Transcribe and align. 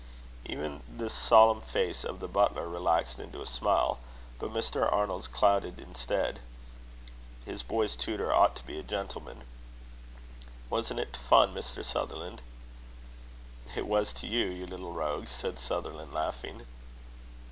Even 0.45 0.81
the 0.89 1.11
solemn 1.11 1.61
face 1.61 2.03
of 2.03 2.19
the 2.19 2.27
butler 2.27 2.67
relaxed 2.67 3.19
into 3.19 3.39
a 3.39 3.45
smile, 3.45 3.99
but 4.39 4.49
Mr. 4.49 4.91
Arnold's 4.91 5.27
clouded 5.27 5.77
instead. 5.77 6.39
His 7.45 7.61
boy's 7.61 7.95
tutor 7.95 8.33
ought 8.33 8.55
to 8.55 8.65
be 8.65 8.79
a 8.79 8.81
gentleman. 8.81 9.43
"Wasn't 10.71 10.99
it 10.99 11.15
fun, 11.15 11.53
Mr. 11.53 11.85
Sutherland?" 11.85 12.41
"It 13.75 13.85
was 13.85 14.11
to 14.13 14.25
you, 14.25 14.45
you 14.47 14.65
little 14.65 14.91
rogue!" 14.91 15.27
said 15.27 15.59
Sutherland, 15.59 16.11
laughing. 16.15 16.65